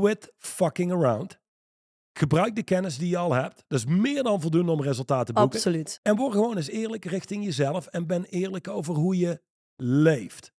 [0.00, 1.38] quit fucking around.
[2.12, 3.64] Gebruik de kennis die je al hebt.
[3.68, 5.58] Dat is meer dan voldoende om resultaten te boeken.
[5.58, 6.00] Absoluut.
[6.02, 9.40] En word gewoon eens eerlijk richting jezelf en ben eerlijk over hoe je
[9.76, 10.52] leeft.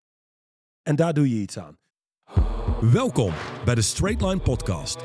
[0.84, 1.78] En daar doe je iets aan.
[2.82, 3.34] Welkom
[3.66, 4.98] bij de Straight Line Podcast.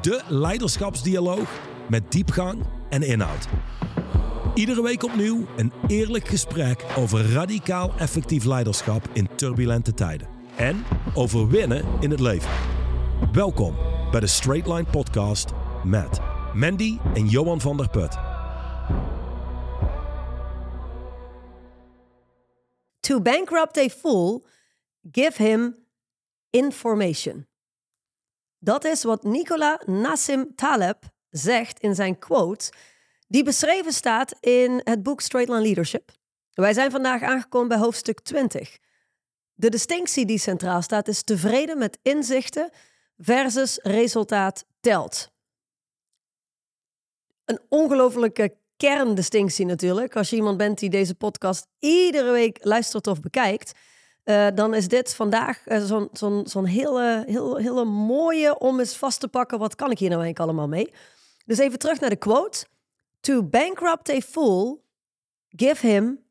[0.00, 3.48] De leiderschapsdialoog met diepgang en inhoud.
[4.54, 10.28] Iedere week opnieuw een eerlijk gesprek over radicaal effectief leiderschap in turbulente tijden.
[10.56, 10.84] En
[11.14, 12.82] over winnen in het leven.
[13.14, 13.76] Welkom
[14.10, 15.50] bij de Straight Line Podcast
[15.84, 16.20] met
[16.54, 18.12] Mandy en Johan van der Put.
[23.00, 24.46] To bankrupt a fool,
[25.12, 25.76] give him
[26.50, 27.46] information.
[28.58, 32.72] Dat is wat Nicola Nassim Taleb zegt in zijn quote,
[33.28, 36.10] die beschreven staat in het boek Straight Line Leadership.
[36.52, 38.78] Wij zijn vandaag aangekomen bij hoofdstuk 20.
[39.54, 42.70] De distinctie die centraal staat is tevreden met inzichten
[43.16, 45.32] versus resultaat telt.
[47.44, 50.16] Een ongelofelijke kerndistinctie natuurlijk.
[50.16, 53.72] Als je iemand bent die deze podcast iedere week luistert of bekijkt,
[54.24, 56.00] uh, dan is dit vandaag uh,
[56.44, 59.58] zo'n hele, hele, hele mooie om eens vast te pakken.
[59.58, 60.92] Wat kan ik hier nou eigenlijk allemaal mee?
[61.44, 62.66] Dus even terug naar de quote.
[63.20, 64.84] To bankrupt a fool,
[65.48, 66.24] give him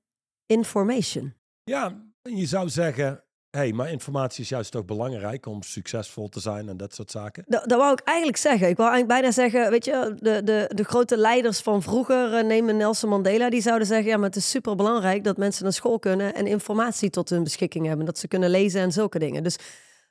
[0.46, 1.34] information.
[1.64, 3.23] Ja, je zou zeggen,
[3.58, 7.44] hey, maar informatie is juist toch belangrijk om succesvol te zijn en dat soort zaken.
[7.48, 8.70] Dat, dat wou ik eigenlijk zeggen.
[8.70, 12.44] Ik wou eigenlijk bijna zeggen, weet je, de, de, de grote leiders van vroeger, uh,
[12.44, 15.74] nemen Nelson Mandela, die zouden zeggen, ja, maar het is super belangrijk dat mensen naar
[15.74, 19.44] school kunnen en informatie tot hun beschikking hebben, dat ze kunnen lezen en zulke dingen.
[19.44, 19.58] Dus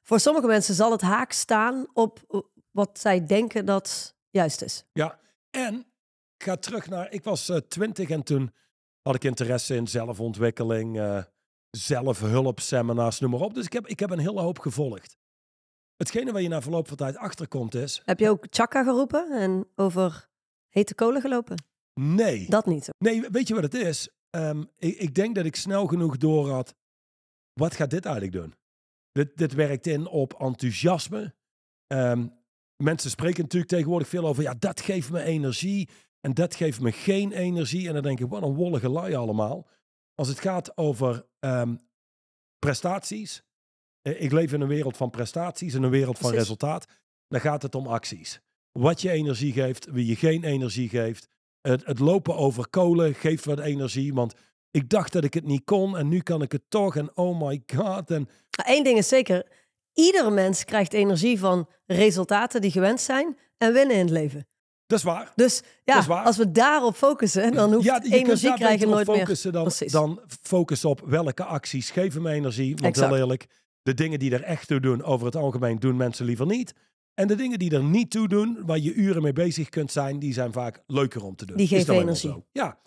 [0.02, 4.84] voor sommige mensen zal het haak staan op wat zij denken dat juist is.
[4.92, 5.18] Ja,
[5.50, 5.74] en
[6.36, 8.52] ik ga terug naar, ik was uh, twintig en toen
[9.02, 11.22] had ik interesse in zelfontwikkeling, uh,
[11.76, 13.54] zelfhulpseminars, noem maar op.
[13.54, 15.16] Dus ik heb, ik heb een hele hoop gevolgd.
[15.96, 18.02] Hetgene waar je na verloop van tijd achterkomt is...
[18.04, 20.28] Heb je ook chakka geroepen en over
[20.68, 21.64] hete kolen gelopen?
[22.00, 22.46] Nee.
[22.48, 22.88] Dat niet.
[22.98, 24.08] Nee, weet je wat het is?
[24.30, 26.74] Um, ik, ik, denk dat ik snel genoeg door had.
[27.52, 28.54] Wat gaat dit eigenlijk doen?
[29.12, 31.34] Dit, dit werkt in op enthousiasme.
[31.86, 32.32] Um,
[32.76, 35.88] mensen spreken natuurlijk tegenwoordig veel over, ja, dat geeft me energie
[36.20, 37.88] en dat geeft me geen energie.
[37.88, 39.66] En dan denk ik, wat een wollige lui allemaal.
[40.14, 41.80] Als het gaat over um,
[42.58, 43.42] prestaties,
[44.02, 46.48] ik leef in een wereld van prestaties, in een wereld van Precies.
[46.48, 46.86] resultaat,
[47.28, 48.40] dan gaat het om acties.
[48.72, 51.28] Wat je energie geeft, wie je geen energie geeft.
[51.60, 54.34] Het, het lopen over kolen geeft wat energie, want
[54.70, 57.40] ik dacht dat ik het niet kon en nu kan ik het toch en oh
[57.40, 58.10] my god.
[58.10, 58.28] En...
[58.66, 59.46] Eén ding is zeker,
[59.92, 64.46] iedere mens krijgt energie van resultaten die gewenst zijn en winnen in het leven.
[64.92, 65.32] Dat is waar.
[65.34, 69.62] Dus ja, als we daarop focussen, dan hoeft ja, energie krijgen nooit focussen meer.
[69.62, 72.70] Dan, dan focus op welke acties geven me energie.
[72.70, 73.10] Want exact.
[73.10, 73.46] heel eerlijk,
[73.82, 76.74] de dingen die er echt toe doen, over het algemeen doen mensen liever niet.
[77.14, 80.18] En de dingen die er niet toe doen, waar je uren mee bezig kunt zijn,
[80.18, 81.56] die zijn vaak leuker om te doen.
[81.56, 82.44] Die geven energie.
[82.52, 82.78] Ja.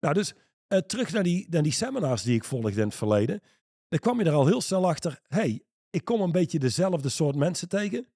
[0.00, 0.34] Nou, dus
[0.68, 3.40] uh, terug naar die, naar die seminars die ik volgde in het verleden.
[3.88, 7.36] Dan kwam je er al heel snel achter, hey, ik kom een beetje dezelfde soort
[7.36, 8.06] mensen tegen.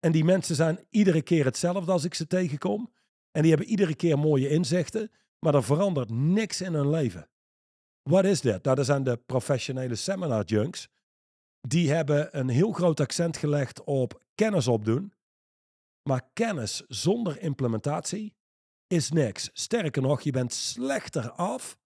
[0.00, 2.92] En die mensen zijn iedere keer hetzelfde als ik ze tegenkom.
[3.30, 7.28] En die hebben iedere keer mooie inzichten, maar er verandert niks in hun leven.
[8.02, 8.62] Wat is dit?
[8.62, 10.88] Nou, dat zijn de professionele seminar junks.
[11.60, 15.12] Die hebben een heel groot accent gelegd op kennis opdoen.
[16.02, 18.34] Maar kennis zonder implementatie
[18.86, 19.50] is niks.
[19.52, 21.78] Sterker nog, je bent slechter af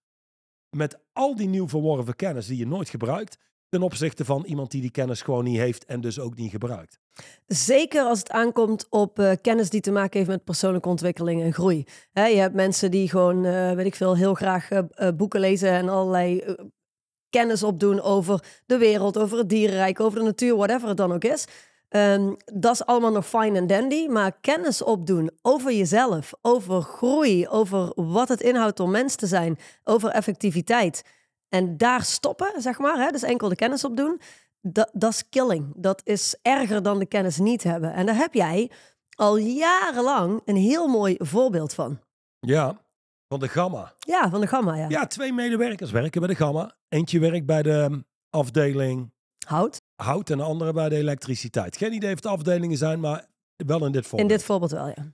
[0.69, 3.37] met al die nieuw verworven kennis die je nooit gebruikt
[3.73, 6.99] ten opzichte van iemand die die kennis gewoon niet heeft en dus ook niet gebruikt.
[7.47, 11.53] Zeker als het aankomt op uh, kennis die te maken heeft met persoonlijke ontwikkeling en
[11.53, 11.85] groei.
[12.13, 14.81] Je hebt mensen die gewoon, uh, weet ik veel, heel graag uh,
[15.15, 16.55] boeken lezen en allerlei
[17.29, 21.23] kennis opdoen over de wereld, over het dierenrijk, over de natuur, whatever het dan ook
[21.23, 21.45] is.
[21.89, 27.47] Um, dat is allemaal nog fine en dandy, maar kennis opdoen over jezelf, over groei,
[27.47, 31.03] over wat het inhoudt om mens te zijn, over effectiviteit.
[31.53, 34.21] En daar stoppen, zeg maar, hè, dus enkel de kennis opdoen,
[34.61, 35.73] dat, dat is killing.
[35.75, 37.93] Dat is erger dan de kennis niet hebben.
[37.93, 38.71] En daar heb jij
[39.15, 41.99] al jarenlang een heel mooi voorbeeld van.
[42.39, 42.81] Ja,
[43.27, 43.93] van de Gamma.
[43.99, 44.89] Ja, van de Gamma, ja.
[44.89, 46.75] Ja, twee medewerkers werken bij de Gamma.
[46.89, 47.99] Eentje werkt bij de ehm,
[48.29, 49.11] afdeling...
[49.47, 49.81] Hout.
[49.95, 51.77] Hout en de andere bij de elektriciteit.
[51.77, 54.31] Geen idee of het afdelingen zijn, maar wel in dit voorbeeld.
[54.31, 55.13] In dit voorbeeld wel, ja.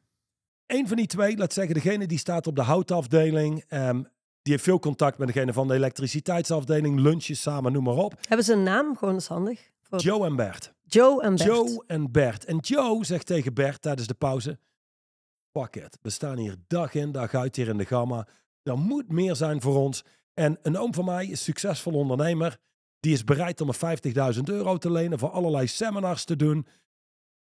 [0.66, 3.64] Eén van die twee, laat zeggen, degene die staat op de houtafdeling...
[3.70, 4.08] Um,
[4.42, 8.14] die heeft veel contact met degene van de elektriciteitsafdeling, lunches samen, noem maar op.
[8.28, 8.98] Hebben ze een naam?
[8.98, 9.70] Gewoon is handig.
[9.82, 10.00] Voor...
[10.00, 10.74] Joe en Bert.
[10.84, 11.50] Joe en Bert.
[11.50, 12.46] Joe en Bert.
[12.46, 14.60] En Joe zegt tegen Bert tijdens de pauze:
[15.52, 15.98] Pak het.
[16.02, 18.28] We staan hier dag in, dag uit hier in de gamma.
[18.64, 20.04] Er moet meer zijn voor ons.
[20.34, 22.58] En een oom van mij is succesvol ondernemer.
[23.00, 26.68] Die is bereid om een 50.000 euro te lenen voor allerlei seminars te doen.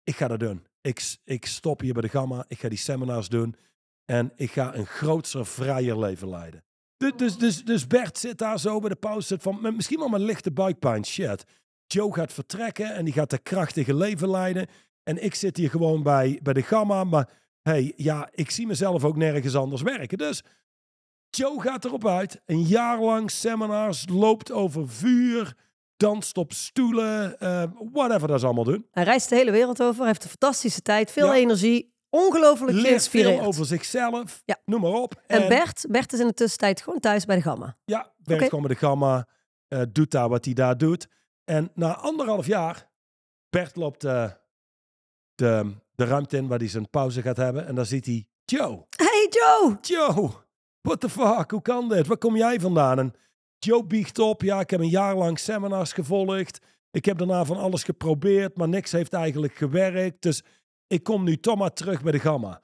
[0.03, 0.67] ik ga dat doen.
[0.81, 3.57] Ik, ik stop hier bij de Gamma, ik ga die seminars doen
[4.05, 6.65] en ik ga een grootser, vrijer leven leiden.
[6.97, 10.09] Dus, dus, dus, dus Bert zit daar zo bij de pauze, zit van, misschien wel
[10.09, 11.45] met lichte buikpijn, shit.
[11.87, 14.67] Joe gaat vertrekken en die gaat een krachtige leven leiden.
[15.03, 17.29] En ik zit hier gewoon bij, bij de Gamma, maar
[17.63, 20.19] hey, ja, ik zie mezelf ook nergens anders werken.
[20.19, 20.43] Dus
[21.31, 22.41] Joe gaat erop uit.
[22.47, 25.55] Een jaar lang seminars, loopt over vuur,
[25.97, 28.87] danst op stoelen, eh, whatever dat ze allemaal doen.
[28.91, 31.35] Hij reist de hele wereld over, heeft een fantastische tijd, veel Ja.
[31.35, 34.59] energie, ongelooflijk Leert veel over zichzelf, Ja.
[34.65, 35.23] noem maar op.
[35.27, 37.77] En Bert, Bert is in de tussentijd gewoon thuis bij de Gamma.
[37.85, 38.49] Ja, Bert Oké.
[38.49, 39.29] kwam bij de Gamma,
[39.69, 41.09] eh, doet daar wat hij daar doet.
[41.45, 42.89] En na anderhalf jaar,
[43.51, 44.31] Bert loopt eh,
[45.35, 47.67] de, de ruimte in waar hij zijn pauze gaat hebben.
[47.67, 48.87] En dan ziet hij Joe.
[48.97, 49.79] Hey Joe!
[49.81, 50.31] Joe,
[50.81, 52.07] what the fuck, hoe kan dit?
[52.07, 52.99] Waar kom jij vandaan?
[52.99, 53.15] En
[53.59, 56.59] Joe biegt op, ja, ik heb een jaar lang seminars gevolgd.
[56.91, 60.23] Ik heb daarna van alles geprobeerd, maar niks heeft eigenlijk gewerkt.
[60.23, 60.43] Dus
[60.87, 62.63] ik kom nu toch maar terug bij de Gamma.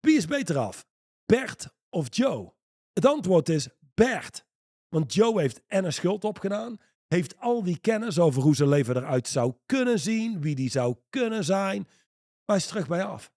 [0.00, 0.86] Wie is beter af?
[1.26, 2.54] Bert of Joe?
[2.92, 4.46] Het antwoord is Bert.
[4.88, 6.76] Want Joe heeft en een schuld opgedaan.
[7.06, 10.40] Heeft al die kennis over hoe zijn leven eruit zou kunnen zien.
[10.40, 11.82] Wie die zou kunnen zijn.
[11.82, 13.32] Maar hij is terug bij af.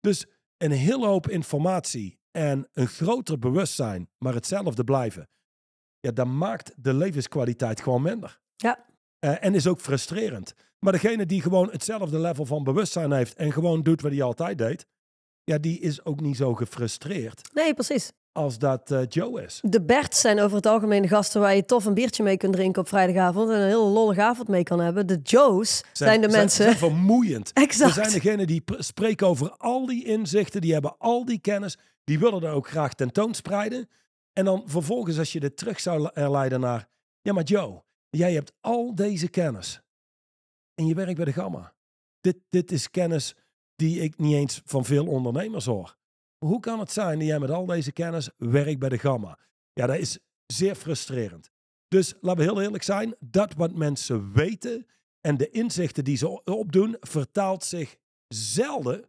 [0.00, 0.26] Dus
[0.56, 5.28] een hele hoop informatie en een groter bewustzijn, maar hetzelfde blijven.
[6.00, 8.40] Ja, dat maakt de levenskwaliteit gewoon minder.
[8.56, 8.86] Ja.
[9.18, 10.54] Eh, en is ook frustrerend.
[10.80, 14.58] Maar degene die gewoon hetzelfde level van bewustzijn heeft en gewoon doet wat hij altijd
[14.58, 14.86] deed,
[15.44, 18.12] ja, die is ook niet zo gefrustreerd Nee, precies.
[18.32, 19.60] als dat eh, Joe is.
[19.64, 22.52] De Berts zijn over het algemeen de gasten waar je tof een biertje mee kunt
[22.52, 25.06] drinken op vrijdagavond en een hele lollige avond mee kan hebben.
[25.06, 26.64] De Joes zijn, de mensen.
[26.70, 27.52] Zijn vermoeiend.
[27.52, 27.96] exact.
[27.96, 31.78] Er zijn degenen die pr- spreken over al die inzichten, die hebben al die kennis,
[32.04, 33.88] die willen dat ook graag tentoonspreiden.
[34.32, 36.88] En dan vervolgens, als je dit terug zou herleiden naar,
[37.22, 39.80] ja maar Joe, jij hebt al deze kennis
[40.80, 41.74] en je werkt bij de Gamma.
[42.20, 43.34] Dit, dit is kennis
[43.76, 45.96] die ik niet eens van veel ondernemers hoor.
[46.38, 49.38] Hoe kan het zijn dat jij met al deze kennis werkt bij de Gamma?
[49.72, 51.50] Ja, dat is zeer frustrerend.
[51.88, 54.86] Dus laten we heel eerlijk zijn, dat wat mensen weten
[55.20, 57.96] en de inzichten die ze opdoen, vertaalt zich
[58.28, 59.04] zelden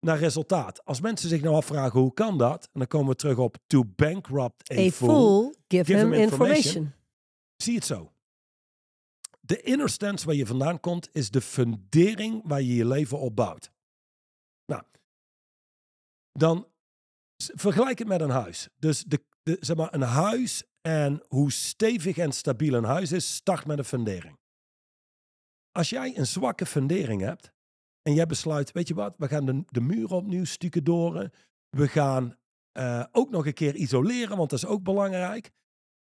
[0.00, 0.84] naar resultaat.
[0.84, 3.84] Als mensen zich nou afvragen hoe kan dat, en dan komen we terug op to
[3.84, 6.56] bankrupt a, A fool, fool, give, give him him information.
[6.56, 6.92] information.
[7.56, 8.10] zie het zo.
[9.46, 13.36] De inner stance waar je vandaan komt, is de fundering waar je je leven op
[13.36, 13.70] bouwt.
[14.64, 14.82] Nou,
[16.32, 16.68] dan
[17.36, 18.68] vergelijk het met een huis.
[18.78, 23.34] Dus de, de, zeg maar, een huis en hoe stevig en stabiel een huis is,
[23.34, 24.38] start met een fundering.
[25.72, 27.52] Als jij een zwakke fundering hebt
[28.02, 31.32] en jij besluit, weet je wat, we gaan de, de muren opnieuw stukken doren.
[31.70, 32.36] We gaan
[32.72, 35.50] eh, ook nog een keer isoleren, want dat is ook belangrijk.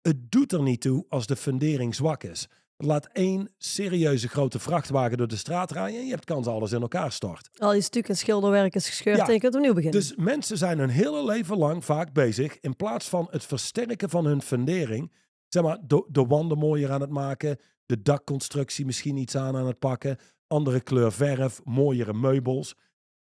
[0.01, 2.49] Het doet er niet toe als de fundering zwak is.
[2.83, 6.73] Laat één serieuze grote vrachtwagen door de straat rijden en je hebt kans dat alles
[6.73, 7.51] in elkaar stort.
[7.59, 9.27] Al je stuk en schilderwerk is gescheurd Ja.
[9.27, 10.01] en je kunt opnieuw beginnen.
[10.01, 14.25] Dus mensen zijn hun hele leven lang vaak bezig in plaats van het versterken van
[14.25, 15.13] hun fundering,
[15.49, 19.67] zeg maar, de, de wanden mooier aan het maken, de dakconstructie misschien iets aan aan
[19.67, 20.17] het pakken,
[20.47, 22.75] andere kleur verf, mooiere meubels.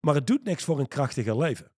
[0.00, 1.72] Maar het doet niks voor een krachtiger leven.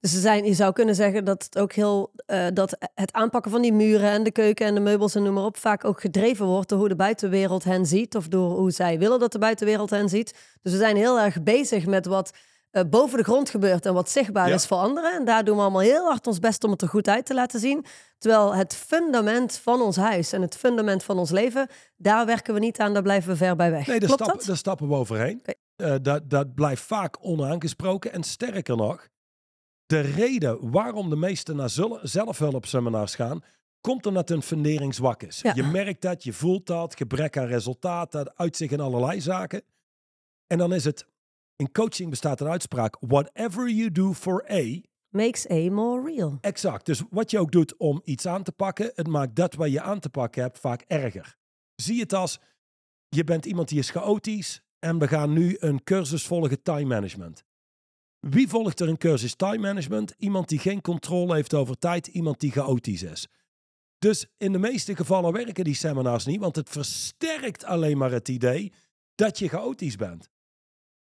[0.00, 3.50] Dus ze zijn, je zou kunnen zeggen dat het ook heel eh, dat het aanpakken
[3.50, 6.00] van die muren en de keuken en de meubels en noem maar op vaak ook
[6.00, 9.38] gedreven wordt door hoe de buitenwereld hen ziet of door hoe zij willen dat de
[9.38, 10.34] buitenwereld hen ziet.
[10.62, 12.30] Dus we zijn heel erg bezig met wat
[12.70, 14.54] eh, boven de grond gebeurt en wat zichtbaar Ja.
[14.54, 15.12] is voor anderen.
[15.12, 17.34] En daar doen we allemaal heel hard ons best om het er goed uit te
[17.34, 17.84] laten zien.
[18.18, 22.60] Terwijl het fundament van ons huis en het fundament van ons leven, daar werken we
[22.60, 23.86] niet aan, daar blijven we ver bij weg.
[23.86, 24.46] Nee, daar, Klopt stap, dat?
[24.46, 25.42] daar stappen we overheen.
[25.76, 28.12] Eh, dat, dat blijft vaak onaangesproken.
[28.12, 29.08] En sterker nog,
[29.90, 31.70] de reden waarom de meesten naar
[32.02, 33.42] zelfhulpseminars gaan,
[33.80, 35.40] komt omdat hun fundering zwak is.
[35.40, 35.52] Ja.
[35.54, 39.62] Je merkt dat, je voelt dat, gebrek aan resultaat, dat uit zich in allerlei zaken.
[40.46, 41.06] En dan is het,
[41.56, 46.38] in coaching bestaat een uitspraak, whatever you do for A, Makes A more real.
[46.40, 46.86] Exact.
[46.86, 49.80] Dus wat je ook doet om iets aan te pakken, het maakt dat wat je
[49.80, 51.36] aan te pakken hebt vaak erger.
[51.74, 52.38] Zie het als,
[53.08, 57.44] je bent iemand die is chaotisch en we gaan nu een cursus volgen time management.
[58.20, 60.14] Wie volgt er een cursus time management?
[60.18, 63.28] Iemand die geen controle heeft over tijd, iemand die chaotisch is.
[63.98, 68.28] Dus in de meeste gevallen werken die seminars niet, want het versterkt alleen maar het
[68.28, 68.72] idee
[69.14, 70.30] dat je chaotisch bent.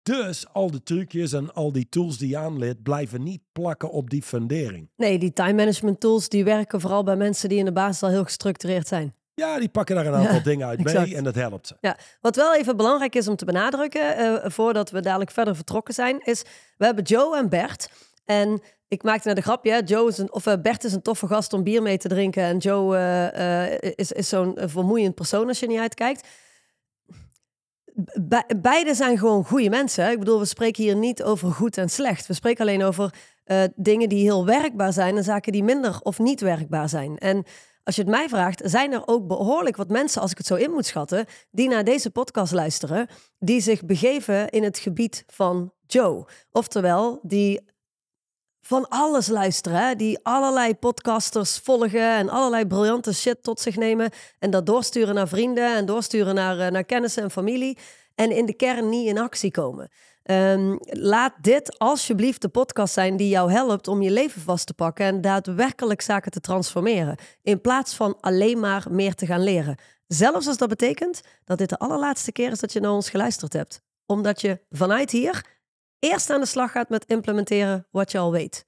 [0.01, 4.09] Dus al de trucjes en al die tools die je aanleert blijven niet plakken op
[4.09, 4.89] die fundering.
[4.95, 8.09] Nee, die time management tools die werken vooral bij mensen die in de basis al
[8.09, 9.15] heel gestructureerd zijn.
[9.39, 11.74] Ja, die pakken daar een aantal Ja, dingen uit mee en dat helpt.
[11.82, 15.94] Ja, wat wel even belangrijk is om te benadrukken, eh, voordat we dadelijk verder vertrokken
[15.94, 16.41] zijn, is
[16.77, 17.89] we hebben Joe en Bert.
[18.25, 21.27] En ik maakte net een grapje, Joe is een, of eh, Bert is een toffe
[21.27, 22.44] gast om bier mee te drinken.
[22.44, 26.27] En Joe eh, is, is zo'n vermoeiend persoon als je niet uitkijkt.
[28.22, 30.12] be- beide zijn gewoon goede mensen.
[30.12, 32.27] Ik bedoel, we spreken hier niet over goed en slecht.
[32.27, 33.13] We spreken alleen over
[33.75, 37.17] dingen die heel werkbaar zijn en zaken die minder of niet werkbaar zijn.
[37.17, 37.46] En
[37.88, 40.56] als je het mij vraagt, zijn er ook behoorlijk wat mensen, als ik het zo
[40.56, 43.08] in moet schatten, die naar deze podcast luisteren,
[43.39, 46.25] die zich begeven in het gebied van Joe.
[46.51, 47.62] Oftewel, die
[48.62, 54.51] van alles luisteren, die allerlei podcasters volgen en allerlei briljante shit tot zich nemen en
[54.51, 57.77] dat doorsturen naar vrienden en doorsturen naar, eh, naar kennissen en familie
[58.15, 59.89] en in de kern niet in actie komen.
[60.27, 64.74] Ehm, laat dit alsjeblieft de podcast zijn die jou helpt om je leven vast te
[64.74, 67.17] pakken en daadwerkelijk zaken te transformeren.
[67.41, 69.77] In plaats van alleen maar meer te gaan leren.
[70.07, 73.53] Zelfs als dat betekent dat dit de allerlaatste keer is dat je naar ons geluisterd
[73.53, 73.81] hebt.
[74.05, 75.46] Omdat je vanuit hier
[76.00, 78.67] eerst aan de slag gaat met implementeren wat je al weet.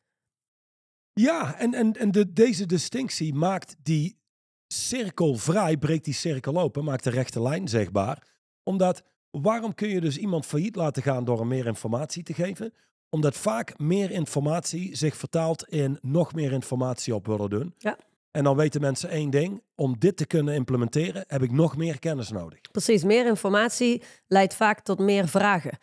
[1.13, 4.19] Ja, en, en, en de, deze distinctie maakt die
[4.67, 8.27] cirkel vrij, breekt die cirkel open, maakt de rechte lijn zichtbaar.
[8.63, 12.73] Omdat, waarom kun je dus iemand failliet laten gaan door hem meer informatie te geven?
[13.09, 17.73] Omdat vaak meer informatie zich vertaalt in nog meer informatie op willen doen.
[17.77, 17.97] Ja.
[18.31, 21.99] En dan weten mensen één ding, om dit te kunnen implementeren heb ik nog meer
[21.99, 22.61] kennis nodig.
[22.71, 25.77] Precies, meer informatie leidt vaak tot meer vragen.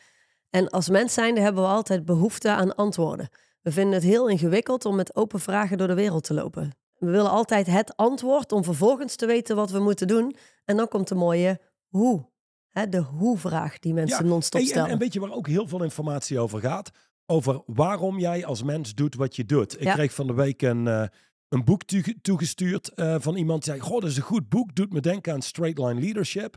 [0.50, 3.28] En als mens zijnde hebben we altijd behoefte aan antwoorden.
[3.62, 6.76] We vinden het heel ingewikkeld om met open vragen door de wereld te lopen.
[6.98, 10.36] We willen altijd het antwoord om vervolgens te weten wat we moeten doen.
[10.64, 12.34] En dan komt de mooie hoe.
[12.78, 14.90] Hè, de hoe-vraag die mensen non-stop Hey, en, stellen.
[14.90, 16.90] en weet je waar ook heel veel informatie over gaat?
[17.26, 19.74] Over waarom jij als mens doet wat je doet.
[19.74, 19.92] Ik Ja.
[19.94, 21.06] kreeg van de week een, eh,
[21.48, 23.84] een boek toege- toegestuurd eh, van iemand die zei...
[23.84, 26.56] Goh, dat is een goed boek, doet me denken aan Straight Line Leadership.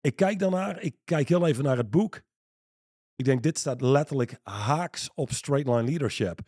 [0.00, 2.20] Ik kijk daarnaar, ik kijk heel even naar het boek.
[3.16, 6.40] Ik denk, dit staat letterlijk haaks op Straight Line Leadership.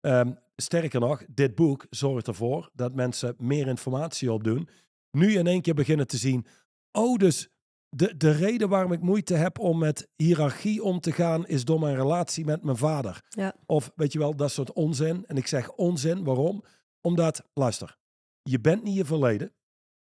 [0.00, 4.68] Ehm, sterker nog, dit boek zorgt ervoor dat mensen meer informatie opdoen.
[5.10, 6.46] Nu in één keer beginnen te zien...
[6.92, 7.48] Oh, dus
[7.96, 11.80] de, de reden waarom ik moeite heb om met hiërarchie om te gaan, is door
[11.80, 13.24] mijn relatie met mijn vader.
[13.28, 13.54] Ja.
[13.66, 15.26] Of weet je wel, dat soort onzin.
[15.26, 16.64] En ik zeg onzin, waarom?
[17.00, 17.98] Omdat, luister,
[18.42, 19.52] je bent niet je verleden.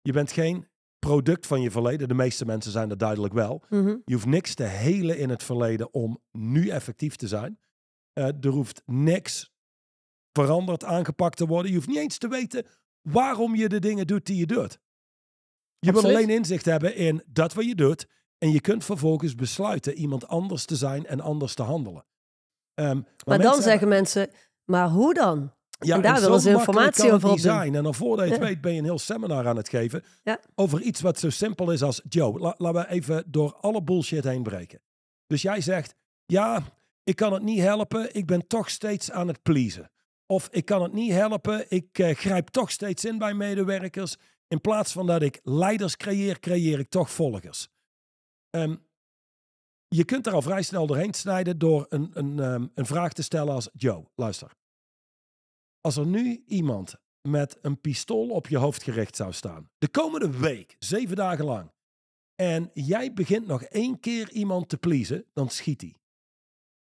[0.03, 0.69] Je bent geen
[0.99, 2.09] product van je verleden.
[2.09, 3.63] De meeste mensen zijn dat duidelijk wel.
[3.69, 3.97] Mhm.
[4.05, 7.59] Je hoeft niks te helen in het verleden om nu effectief te zijn.
[8.13, 9.53] Eh, er hoeft niks
[10.33, 11.71] veranderd, aangepakt te worden.
[11.71, 12.67] Je hoeft niet eens te weten
[13.01, 14.81] waarom je de dingen doet die je doet.
[15.81, 18.07] Je wil alleen inzicht hebben in dat wat je doet.
[18.39, 22.05] En je kunt vervolgens besluiten iemand anders te zijn en anders te handelen.
[22.75, 24.31] Ehm, Maar, dan hebben- zeggen mensen,
[24.65, 25.53] maar hoe dan?
[25.79, 27.75] ja, En daar zo willen ze informatie over zijn.
[27.75, 28.47] En dan voordat je het Ja.
[28.49, 30.05] weet ben je een heel seminar aan het geven.
[30.23, 30.41] Ja.
[30.55, 32.01] Over iets wat zo simpel is als...
[32.09, 34.81] Joe, la- laten we even door alle bullshit heen breken.
[35.27, 35.95] Dus jij zegt,
[36.27, 36.63] ja,
[37.05, 38.15] ik kan het niet helpen.
[38.15, 39.91] Ik ben toch steeds aan het pleasen.
[40.27, 41.65] Of ik kan het niet helpen.
[41.69, 44.17] Ik eh, grijp toch steeds in bij medewerkers.
[44.51, 47.69] In plaats van dat ik leiders creëer, creëer ik toch volgers.
[48.51, 48.77] Ehm,
[49.89, 53.23] je kunt er al vrij snel doorheen snijden door een, een, ehm, een vraag te
[53.23, 53.69] stellen als...
[53.73, 54.57] Joe, luister.
[55.81, 56.95] Als er nu iemand
[57.29, 61.73] met een pistool op je hoofd gericht zou staan, de komende week, zeven dagen lang,
[62.35, 65.95] en jij begint nog één keer iemand te pleasen, dan schiet hij.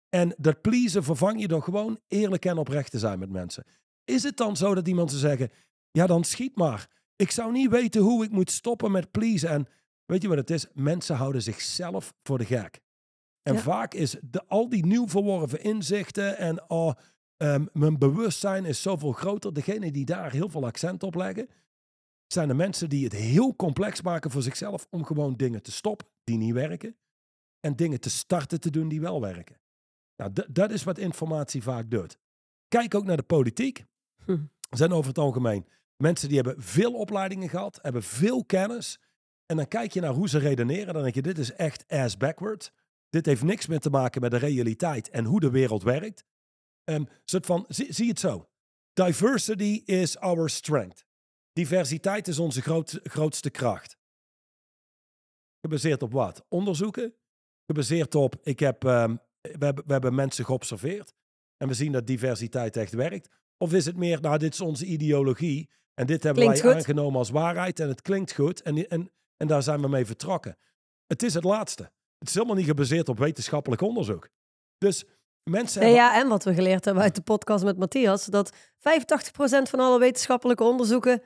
[0.09, 3.65] En dat pleasen vervang je door gewoon eerlijk en oprecht te zijn met mensen.
[4.05, 5.51] Is het dan zo dat iemand zou zeggen,
[5.91, 6.89] ja dan schiet maar.
[7.21, 9.49] Ik zou niet weten hoe ik moet stoppen met pleasen.
[9.49, 9.67] En
[10.05, 10.67] weet je wat het is?
[10.73, 12.81] Mensen houden zichzelf voor de gek.
[13.43, 13.61] En Ja.
[13.61, 16.93] vaak is de, al die nieuw verworven inzichten en oh,
[17.37, 19.53] ehm, mijn bewustzijn is zoveel groter.
[19.53, 21.49] Degene die daar heel veel accent op leggen,
[22.27, 26.07] zijn de mensen die het heel complex maken voor zichzelf om gewoon dingen te stoppen
[26.25, 26.97] die niet werken
[27.61, 29.61] en dingen te starten te doen die wel werken.
[30.17, 32.19] Nou, dat is wat informatie vaak doet.
[32.69, 33.85] Kijk ook naar de politiek.
[34.25, 34.39] Hm.
[34.71, 35.67] Zijn over het algemeen
[36.01, 39.01] mensen die hebben veel opleidingen gehad, hebben veel kennis.
[39.47, 40.95] En dan kijk je naar hoe ze redeneren.
[40.95, 42.73] Dan denk je, dit is echt ass backward.
[43.09, 46.25] Dit heeft niks meer te maken met de realiteit en hoe de wereld werkt.
[46.85, 48.49] Ehm soort van, zie, zie het zo.
[48.93, 51.05] Diversity is our strength.
[51.53, 53.99] Diversiteit is onze groot, grootste kracht.
[55.61, 56.45] Gebaseerd op wat?
[56.49, 57.15] Onderzoeken.
[57.67, 61.15] Gebaseerd op, ik heb, ehm, we, hebben, we hebben mensen geobserveerd.
[61.57, 63.29] En we zien dat diversiteit echt werkt.
[63.57, 65.71] Of is het meer, nou, dit is onze ideologie.
[66.01, 66.81] En dit hebben Klinkt wij goed.
[66.81, 67.81] aangenomen als waarheid.
[67.81, 68.63] En het klinkt goed.
[68.63, 70.57] En, en, en daar zijn we mee vertrokken.
[71.07, 71.83] Het is het laatste.
[72.19, 74.29] Het is helemaal niet gebaseerd op wetenschappelijk onderzoek.
[74.79, 75.05] Dus
[75.51, 76.09] mensen Nee, hebben...
[76.15, 78.59] ja, en wat we geleerd hebben uit de podcast met Matthias, dat 85%
[79.63, 81.23] van alle wetenschappelijke onderzoeken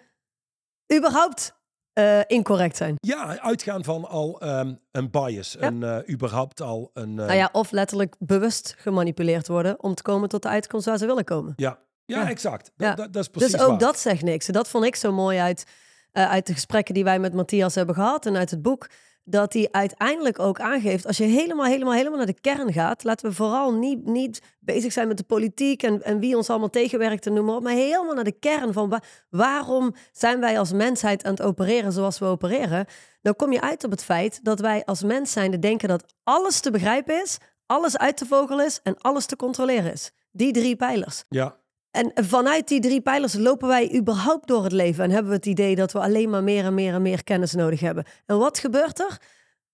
[0.97, 1.54] überhaupt
[1.93, 2.95] eh, incorrect zijn.
[3.00, 5.52] Ja, uitgaan van al ehm, een bias.
[5.52, 5.66] Ja.
[5.66, 7.19] Een, eh, überhaupt al een...
[7.19, 10.99] eh, Nou ja, of letterlijk bewust gemanipuleerd worden om te komen tot de uitkomst waar
[10.99, 11.52] ze willen komen.
[11.57, 11.83] ja.
[12.06, 12.70] Ja, exact.
[12.76, 13.78] Dat, dat, dat is precies Dus ook waar.
[13.78, 14.46] dat zegt niks.
[14.46, 15.64] Dat vond ik zo mooi uit,
[16.12, 18.87] eh, uit de gesprekken die wij met Matthias hebben gehad en uit het boek.
[19.26, 23.28] dat hij uiteindelijk ook aangeeft, als je helemaal, helemaal, helemaal naar de kern gaat, laten
[23.28, 27.26] we vooral niet, niet bezig zijn met de politiek en, en wie ons allemaal tegenwerkt
[27.26, 31.25] en noem maar op, maar helemaal naar de kern van waarom zijn wij als mensheid
[31.25, 32.87] aan het opereren zoals we opereren,
[33.23, 36.61] dan kom je uit op het feit dat wij als mens zijnde denken dat alles
[36.61, 40.12] te begrijpen is, alles uit te vogelen is en alles te controleren is.
[40.32, 41.25] Die drie pijlers.
[41.28, 41.56] Ja.
[41.94, 45.46] En vanuit die drie pijlers lopen wij überhaupt door het leven en hebben we het
[45.46, 48.04] idee dat we alleen maar meer en meer en meer kennis nodig hebben.
[48.26, 49.20] En wat gebeurt er?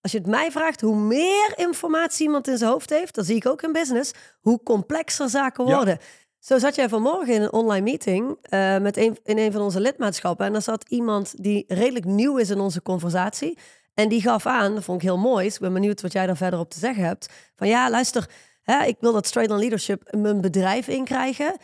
[0.01, 3.37] Als je het mij vraagt, hoe meer informatie iemand in zijn hoofd heeft, dat zie
[3.37, 5.99] ik ook in business, hoe complexer zaken worden.
[6.39, 9.81] Zo zat jij vanmorgen in een online meeting uh, met een, in een van onze
[9.81, 10.47] lidmaatschappen.
[10.47, 13.59] En daar zat iemand die redelijk nieuw is in onze conversatie.
[13.95, 15.47] En die gaf aan, dat vond ik heel mooi.
[15.47, 17.29] Ik ben benieuwd wat jij daar verder op te zeggen hebt.
[17.57, 18.31] Van ja, luister,
[18.63, 21.57] hè, ik wil dat straight on leadership mijn bedrijf inkrijgen.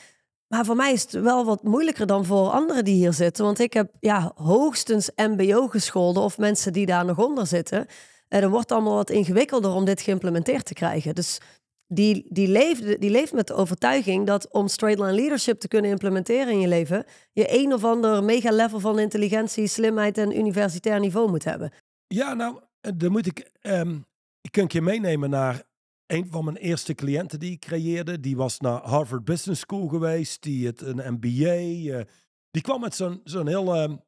[0.49, 3.45] Maar voor mij is het wel wat moeilijker dan voor anderen die hier zitten.
[3.45, 7.87] Want ik heb ja, hoogstens MBO gescholden of mensen die daar nog onder zitten.
[8.29, 11.15] En dan wordt het allemaal wat ingewikkelder om dit geïmplementeerd te krijgen.
[11.15, 11.41] Dus
[11.87, 15.91] die, die, leeft, die leeft met de overtuiging dat om straight line leadership te kunnen
[15.91, 21.01] implementeren in je leven, je een of ander mega level van intelligentie, slimheid en universitair
[21.01, 21.73] niveau moet hebben.
[22.07, 23.51] Ja, nou, eh, dan moet ik.
[23.63, 24.07] Um,
[24.41, 25.63] ik kan je meenemen naar
[26.07, 28.21] een van mijn eerste cliënten die ik creëerde.
[28.21, 30.43] Die was naar Harvard Business School geweest.
[30.43, 31.99] Die het een MBA.
[31.99, 32.05] Eh,
[32.51, 34.01] die kwam met zo'n zo'n heel um,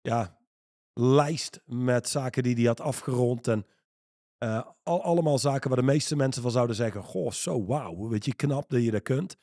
[0.00, 0.38] ja,
[0.92, 3.48] lijst met zaken die hij had afgerond.
[3.48, 3.66] En
[4.38, 8.24] uh, al, allemaal zaken waar de meeste mensen van zouden zeggen: Goh, zo wauw, weet
[8.24, 9.36] je, knap dat je dat kunt.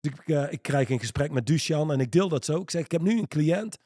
[0.00, 2.60] Dus ik, uh, ik krijg een gesprek met Duchan en ik deel dat zo.
[2.60, 3.78] Ik zeg: Ik heb nu een cliënt.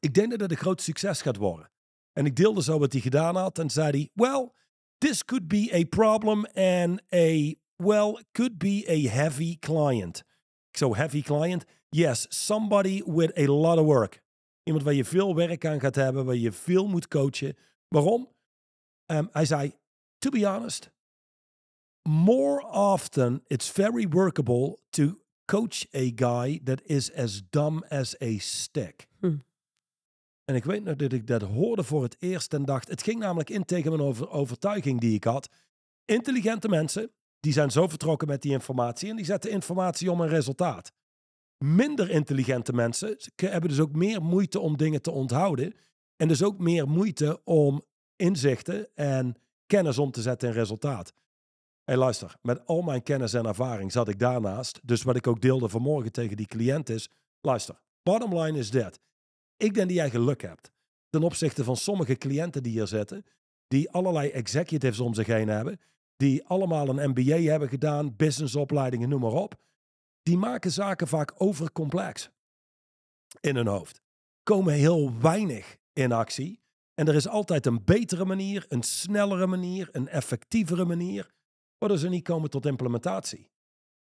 [0.00, 1.70] Ik denk dat het een groot succes gaat worden.
[2.12, 3.58] En ik deelde zo wat hij gedaan had.
[3.58, 4.52] En zei hij: Well,
[5.00, 10.22] this could be a problem and a, well, could be a heavy client.
[10.74, 11.64] So, heavy client?
[11.92, 14.22] Yes, somebody with a lot of work.
[14.66, 17.56] Iemand waar je veel werk aan gaat hebben, waar je veel moet coachen.
[17.88, 18.28] Waarom?
[19.06, 19.72] Um, hij zei,
[20.18, 20.90] to be honest,
[22.02, 28.38] more often it's very workable to coach a guy that is as dumb as a
[28.38, 29.09] stick.
[30.50, 33.18] En ik weet nog dat ik dat hoorde voor het eerst en dacht, het ging
[33.18, 35.48] namelijk in tegen mijn over, overtuiging die ik had.
[36.04, 37.10] Intelligente mensen,
[37.40, 40.92] die zijn zo vertrokken met die informatie en die zetten informatie om een resultaat.
[41.64, 45.74] Minder intelligente mensen hebben dus ook meer moeite om dingen te onthouden
[46.16, 47.82] en dus ook meer moeite om
[48.16, 49.36] inzichten en
[49.66, 51.12] kennis om te zetten in resultaat.
[51.84, 54.80] Hé, luister, met al mijn kennis en ervaring zat ik daarnaast.
[54.82, 57.10] Dus wat ik ook deelde vanmorgen tegen die cliënt is,
[57.40, 59.00] luister, bottom line is dit.
[59.60, 60.72] Ik denk dat jij geluk hebt
[61.10, 63.24] ten opzichte van sommige cliënten die hier zitten,
[63.68, 65.80] die allerlei executives om zich heen hebben,
[66.16, 69.54] die allemaal een MBA hebben gedaan, businessopleidingen, noem maar op.
[70.22, 72.30] Die maken zaken vaak overcomplex
[73.40, 74.00] in hun hoofd.
[74.42, 76.60] Komen heel weinig in actie.
[76.94, 81.30] En er is altijd een betere manier, een snellere manier, een effectievere manier,
[81.78, 83.50] waardoor ze niet komen tot implementatie.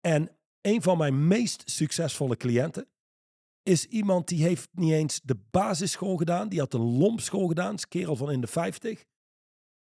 [0.00, 0.30] En
[0.60, 2.88] een van mijn meest succesvolle cliënten
[3.62, 6.48] is iemand die heeft niet eens de basisschool gedaan.
[6.48, 9.04] Die had een lompschool gedaan, is kerel van in de 50.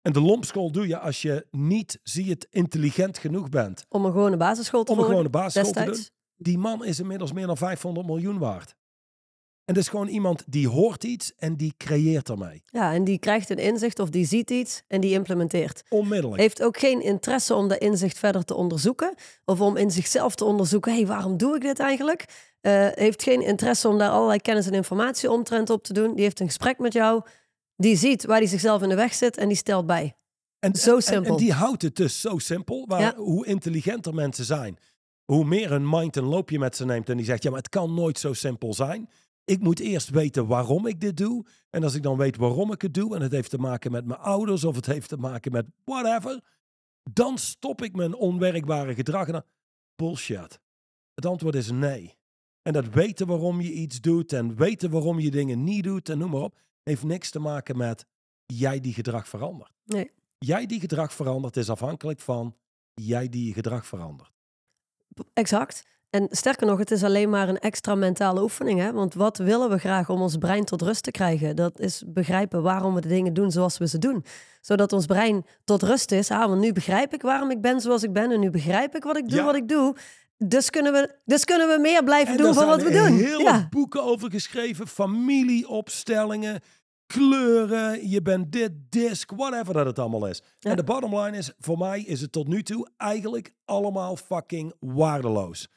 [0.02, 3.84] En de lompschool doe je als je niet, zie het, intelligent genoeg bent.
[3.88, 6.06] Om een gewone basisschool te Om een gewone basisschool te doen.
[6.36, 8.74] Die man is inmiddels meer dan 500 miljoen waard.
[9.72, 12.62] En dat is gewoon iemand die hoort iets en die creëert ermee.
[12.66, 15.82] Ja, en die krijgt een inzicht of die ziet iets en die implementeert.
[15.88, 16.40] Onmiddellijk.
[16.40, 19.14] Heeft ook geen interesse om dat inzicht verder te onderzoeken.
[19.44, 22.24] Of om in zichzelf te onderzoeken, hé, hey, waarom doe ik dit eigenlijk?
[22.62, 26.14] Uh, heeft geen interesse om daar allerlei kennis en informatie omtrent op te doen.
[26.14, 27.22] Die heeft een gesprek met jou.
[27.76, 30.14] Die ziet waar hij zichzelf in de weg zit en die stelt bij.
[30.58, 31.32] En, zo simpel.
[31.32, 32.84] En, die houdt het dus zo simpel.
[32.88, 34.78] Waar, Hoe intelligenter mensen zijn,
[35.24, 37.08] hoe meer hun mind een loopje met ze neemt.
[37.08, 39.08] En die zegt, ja, maar het kan nooit zo simpel zijn.
[39.44, 41.46] Ik moet eerst weten waarom ik dit doe.
[41.70, 44.04] En als ik dan weet waarom ik het doe, en het heeft te maken met
[44.04, 46.40] mijn ouders of het heeft te maken met whatever,
[47.10, 49.26] dan stop ik mijn onwerkbare gedrag.
[49.26, 49.44] En dan,
[49.96, 50.60] bullshit.
[51.14, 52.16] Het antwoord is nee.
[52.62, 56.18] En dat weten waarom je iets doet en weten waarom je dingen niet doet en
[56.18, 58.06] noem maar op, heeft niks te maken met
[58.46, 59.72] jij die gedrag verandert.
[59.84, 60.10] Nee.
[60.38, 62.56] Jij die gedrag verandert is afhankelijk van
[62.94, 64.32] jij die je gedrag verandert.
[65.32, 65.86] Exact.
[66.12, 68.80] En sterker nog, het is alleen maar een extra mentale oefening.
[68.80, 68.92] Hè?
[68.92, 71.56] Want wat willen we graag om ons brein tot rust te krijgen?
[71.56, 74.24] Dat is begrijpen waarom we de dingen doen zoals we ze doen.
[74.60, 76.30] Zodat ons brein tot rust is.
[76.30, 78.30] Ah, want nu begrijp ik waarom ik ben zoals ik ben.
[78.30, 79.96] En nu begrijp ik wat ik doe, wat ik doe.
[80.36, 83.00] Dus kunnen we, dus kunnen we meer blijven doen van wat we doen.
[83.00, 84.86] Er zijn heel boeken over geschreven.
[84.86, 86.60] Familieopstellingen,
[87.06, 90.42] kleuren, je bent dit, disc, whatever dat het allemaal is.
[90.60, 94.72] En de bottom line is, voor mij is het tot nu toe eigenlijk allemaal fucking
[94.80, 95.68] waardeloos.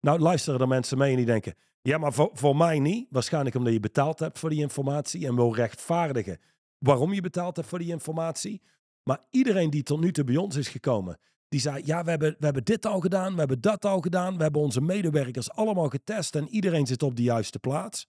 [0.00, 3.06] Nou, luisteren er mensen mee en die denken, ja, maar voor, voor mij niet.
[3.10, 6.38] Waarschijnlijk omdat je betaald hebt voor die informatie en wil rechtvaardigen
[6.78, 8.62] waarom je betaald hebt voor die informatie.
[9.02, 12.36] Maar iedereen die tot nu toe bij ons is gekomen, die zei, ja, we hebben,
[12.38, 15.88] we hebben dit al gedaan, we hebben dat al gedaan, we hebben onze medewerkers allemaal
[15.88, 18.06] getest en iedereen zit op de juiste plaats.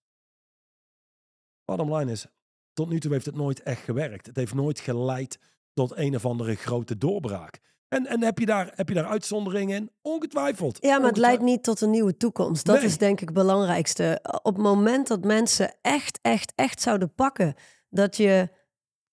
[1.66, 2.26] Bottom line is,
[2.74, 4.26] tot nu toe heeft het nooit echt gewerkt.
[4.26, 5.40] Het heeft nooit geleid
[5.74, 7.60] tot een of andere grote doorbraak.
[7.90, 9.92] En, en heb, je daar, heb je daar uitzonderingen in?
[10.02, 10.78] Ongetwijfeld.
[10.82, 12.66] Ja, maar het leidt niet tot een nieuwe toekomst.
[12.66, 12.86] Dat Nee.
[12.86, 14.20] is denk ik het belangrijkste.
[14.42, 17.54] Op het moment dat mensen echt, echt, echt zouden pakken
[17.90, 18.50] dat je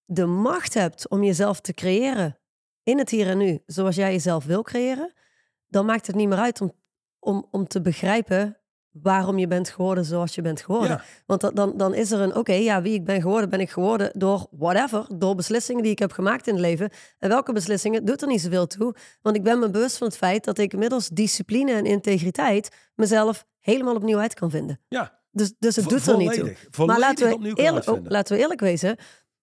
[0.05, 2.39] de macht hebt om jezelf te creëren
[2.83, 5.13] in het hier en nu, zoals jij jezelf wil creëren,
[5.67, 6.73] dan maakt het niet meer uit om,
[7.19, 8.61] om, om te begrijpen
[9.03, 10.89] waarom je bent geworden zoals je bent geworden.
[10.91, 11.03] Ja.
[11.27, 13.71] Want dat- dan, dan is er een, oké, ja, wie ik ben geworden, ben ik
[13.71, 16.91] geworden door whatever, door beslissingen die ik heb gemaakt in het leven.
[17.19, 18.95] En welke beslissingen doet er niet zoveel toe.
[19.23, 23.45] Want ik ben me bewust van het feit dat ik middels discipline en integriteit mezelf
[23.61, 24.81] helemaal opnieuw uit kan vinden.
[24.89, 26.57] Ja, Dus, dus het vo- doet er niet toe.
[26.71, 26.87] volledig.
[26.87, 28.97] Maar laten we, eerlijk, oh, laten we eerlijk wezen,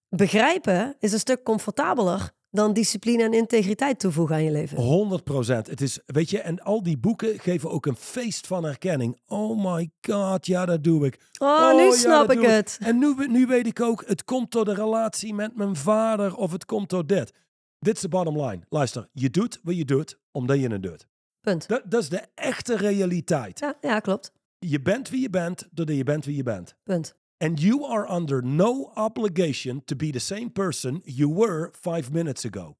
[0.08, 4.78] begrijpen is een stuk comfortabeler dan discipline en integriteit toevoegen aan je leven.
[4.78, 5.66] 100 procent.
[5.66, 9.20] Het is, weet je, en al die boeken geven ook een feest van herkenning.
[9.26, 11.20] Oh my god, ja, dat doe ik.
[11.38, 12.78] Oh, nu ja, snap ik het.
[12.80, 16.52] En nu, nu weet ik ook, het komt door de relatie met mijn vader of
[16.52, 17.32] het komt door dit.
[17.78, 18.62] Dit is de bottom line.
[18.68, 21.06] Luister, je doet wat je doet omdat je het doet.
[21.40, 21.68] Punt.
[21.68, 23.58] Dat, dat is de echte realiteit.
[23.58, 24.32] Ja, ja, klopt.
[24.58, 26.74] Je bent wie je bent doordat je bent wie je bent.
[26.82, 27.16] Punt.
[27.44, 32.44] And you are under no obligation to be the same person you were five minutes
[32.46, 32.76] ago.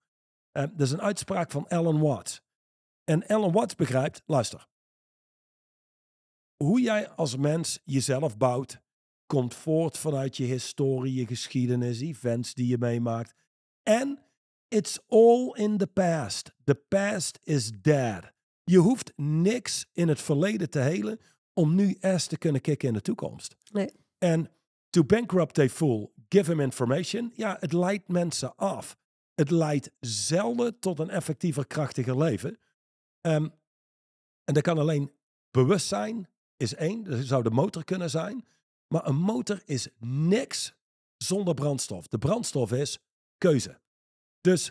[0.52, 2.40] Eh, dat is een uitspraak van Alan Watts.
[3.04, 4.66] En Alan Watts begrijpt, luister.
[6.56, 8.80] Hoe jij als mens jezelf bouwt,
[9.26, 13.34] komt voort vanuit je historie, je geschiedenis, events die je meemaakt.
[13.82, 14.18] En
[14.68, 16.52] it's all in the past.
[16.64, 18.32] The past is dead.
[18.64, 21.20] Je hoeft niks in het verleden te helen
[21.52, 23.56] om nu eerst te kunnen kicken in de toekomst.
[23.70, 24.03] Nee.
[24.24, 24.50] En
[24.90, 27.32] to bankrupt a fool, give him information.
[27.34, 28.96] Ja, het leidt mensen af.
[29.34, 32.58] Het leidt zelden tot een effectiever, krachtiger leven.
[33.20, 33.48] Ehm,
[34.44, 35.12] en dat kan alleen
[35.50, 37.04] bewustzijn, is één.
[37.04, 38.46] Dat zou de motor kunnen zijn.
[38.88, 40.74] Maar een motor is niks
[41.16, 42.06] zonder brandstof.
[42.06, 42.98] De brandstof is
[43.38, 43.80] keuze.
[44.40, 44.70] Dus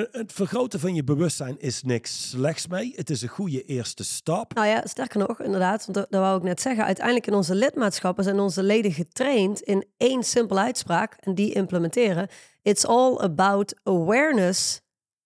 [0.00, 2.92] het vergroten van je bewustzijn is niks slechts mee.
[2.96, 4.54] Het is een goede eerste stap.
[4.54, 6.84] Nou ja, sterker nog, inderdaad, want dat, dat wou ik net zeggen.
[6.84, 12.28] Uiteindelijk in onze lidmaatschappen zijn onze leden getraind in één simpele uitspraak en die implementeren.
[12.62, 14.80] It's all about awareness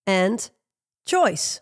[0.05, 0.53] and
[1.03, 1.61] choice.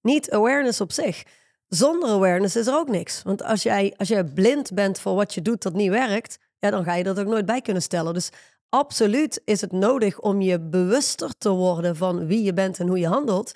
[0.00, 1.22] Niet awareness op zich.
[1.68, 3.22] Zonder awareness is er ook niks.
[3.22, 6.70] Want als jij, als jij blind bent voor wat je doet dat niet werkt, ja,
[6.70, 8.14] dan ga je dat ook nooit bij kunnen stellen.
[8.14, 8.30] Dus
[8.76, 12.98] absoluut is het nodig om je bewuster te worden van wie je bent en hoe
[12.98, 13.52] je handelt.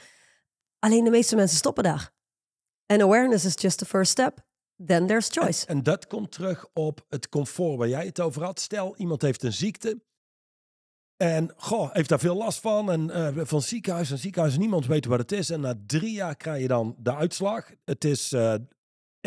[0.79, 2.13] Alleen de meeste mensen stoppen daar.
[2.87, 4.49] En awareness is just the first step.
[4.87, 5.67] Then there's choice.
[5.67, 8.61] En, en dat komt terug op het comfort waar jij het over had.
[8.61, 10.03] Stel, iemand heeft een ziekte.
[11.17, 12.91] En goh, heeft daar veel last van.
[12.91, 14.59] En eh, van ziekenhuis en ziekenhuis.
[14.59, 15.51] Niemand weet wat het is.
[15.51, 17.71] En na drie jaar krijg je dan de uitslag.
[17.85, 18.55] Het is eh,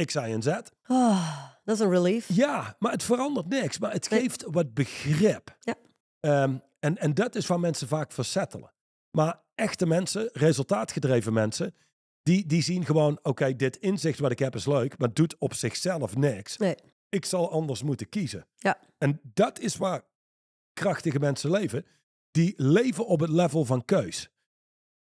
[0.06, 0.48] X, Y en Z.
[0.84, 2.28] Ah, dat is een relief.
[2.34, 3.80] Ja, maar het verandert niks.
[3.80, 5.58] Maar het geeft wat begrip.
[5.60, 5.76] Ja.
[6.20, 8.74] Ehm, en, en dat is waar mensen vaak versettelen.
[9.12, 11.76] Maar echte mensen, resultaatgedreven mensen,
[12.24, 15.54] die, die zien gewoon, oké, dit inzicht wat ik heb is leuk, maar doet op
[15.54, 16.58] zichzelf niks.
[16.58, 16.76] Nee.
[17.10, 18.48] Ik zal anders moeten kiezen.
[18.56, 18.80] Ja.
[18.98, 20.02] En dat is waar
[20.74, 21.86] krachtige mensen leven.
[22.32, 24.30] Die leven op het level van keus.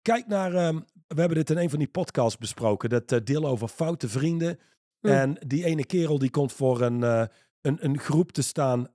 [0.02, 3.45] Kijk naar, ehm, we hebben dit in een van die podcasts besproken, dat eh, deel
[3.45, 4.60] over foute vrienden.
[5.02, 5.08] Hm.
[5.08, 7.24] En die ene kerel die komt voor een, eh,
[7.62, 8.88] een, een groep te staan,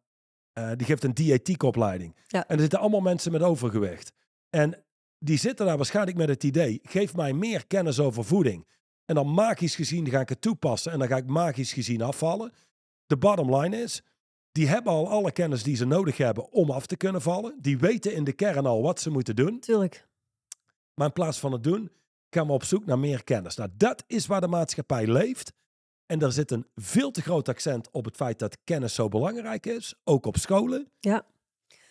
[0.52, 2.16] eh, die geeft een diëtiekopleiding.
[2.26, 2.46] Ja.
[2.46, 4.12] En er zitten allemaal mensen met overgewicht.
[4.50, 4.84] En
[5.18, 8.66] die zitten daar waarschijnlijk met het idee, geef mij meer kennis over voeding.
[9.04, 12.52] En dan magisch gezien ga ik het toepassen en dan ga ik magisch gezien afvallen.
[13.06, 14.02] De bottom line is,
[14.52, 17.58] die hebben al alle kennis die ze nodig hebben om af te kunnen vallen.
[17.60, 19.60] Die weten in de kern al wat ze moeten doen.
[19.60, 20.08] Tuurlijk.
[20.94, 21.90] Maar in plaats van het doen,
[22.30, 23.56] gaan we op zoek naar meer kennis.
[23.56, 25.52] Nou, dat is waar de maatschappij leeft.
[26.06, 29.66] En er zit een veel te groot accent op het feit dat kennis zo belangrijk
[29.66, 30.88] is, ook op scholen.
[31.00, 31.24] Ja.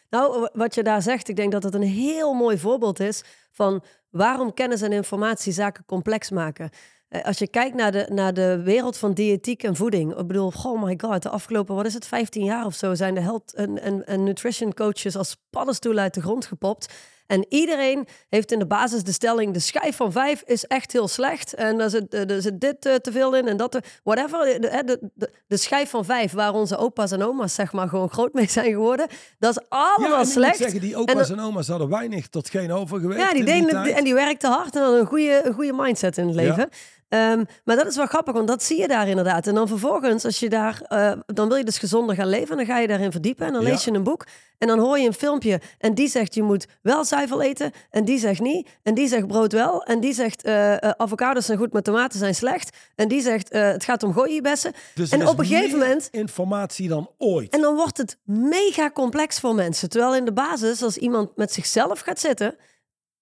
[0.10, 3.84] Nou, wat je daar zegt, ik denk dat het een heel mooi voorbeeld is van
[4.10, 6.70] waarom kennis en informatie zaken complex maken.
[7.08, 10.18] Eh, Als je kijkt naar de, naar de wereld van diëtiek en voeding.
[10.18, 13.14] Ik bedoel, oh my god, de afgelopen, wat is het, 15 jaar of zo zijn
[13.14, 16.94] de health en, en, en nutrition coaches als paddenstoelen uit de grond gepopt.
[17.28, 21.08] En iedereen heeft in de basis de stelling: de schijf van vijf is echt heel
[21.08, 21.54] slecht.
[21.54, 23.72] En er zit, er zit dit eh, te veel in en dat.
[23.72, 24.40] te- whatever.
[24.46, 28.10] De, de, de, de schijf van vijf, waar onze opa's en oma's zeg maar gewoon
[28.10, 29.08] groot mee zijn geworden.
[29.40, 30.58] Dat is allemaal ja, en slecht.
[30.58, 34.14] zeggen, die opa's en, oma's hadden weinig tot geen overgewicht ja, die deden en die
[34.14, 36.70] werkten hard en hadden een goede, een goede mindset in het leven.
[37.10, 39.48] Ehm, maar dat is wel grappig, want dat zie je daar inderdaad.
[39.48, 42.50] En dan vervolgens, als je daar, eh, dan wil je dus gezonder gaan leven.
[42.50, 43.70] En dan ga je daarin verdiepen en dan Ja.
[43.70, 44.26] lees je een boek.
[44.58, 47.72] En dan hoor je een filmpje en die zegt je moet wel zuivel eten.
[47.90, 48.70] En die zegt niet.
[48.84, 49.84] En die zegt brood wel.
[49.84, 52.78] En die zegt eh, avocados zijn goed, maar tomaten zijn slecht.
[52.96, 54.74] En die zegt het gaat om gooienbessen.
[54.96, 57.54] Dus En is op een gegeven meer moment- informatie dan ooit.
[57.54, 59.90] En dan wordt het mega complex voor mensen.
[59.90, 62.56] Terwijl in de basis, als iemand met zichzelf gaat zitten